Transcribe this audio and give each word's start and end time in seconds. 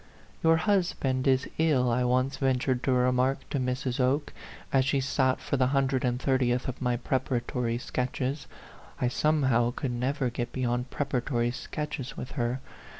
"Your 0.43 0.57
husband 0.57 1.27
is 1.27 1.47
ill," 1.59 1.91
I 1.91 2.03
once 2.05 2.37
ventured 2.37 2.81
to 2.85 2.91
remark 2.91 3.47
to 3.51 3.59
Mrs. 3.59 3.99
Oke, 3.99 4.33
as 4.73 4.83
she 4.83 4.99
sat 4.99 5.39
for 5.39 5.57
the 5.57 5.67
hun 5.67 5.85
dred 5.85 6.03
and 6.03 6.19
thirtieth 6.19 6.67
of 6.67 6.81
my 6.81 6.97
preparatory 6.97 7.77
sketches 7.77 8.47
(I 8.99 9.07
somehow 9.09 9.69
could 9.75 9.91
never 9.91 10.31
get 10.31 10.51
beyond 10.51 10.89
prepara 10.89 11.23
tory 11.23 11.51
sketches 11.51 12.17
with 12.17 12.31
her). 12.31 12.61